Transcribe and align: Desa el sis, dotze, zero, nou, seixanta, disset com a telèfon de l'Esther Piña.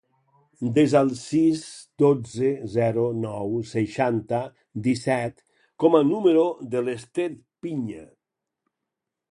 Desa 0.77 1.01
el 1.05 1.11
sis, 1.23 1.59
dotze, 2.03 2.49
zero, 2.77 3.03
nou, 3.27 3.53
seixanta, 3.73 4.41
disset 4.89 5.47
com 5.85 6.01
a 6.01 6.03
telèfon 6.15 6.75
de 6.75 6.85
l'Esther 6.89 7.29
Piña. 7.67 8.05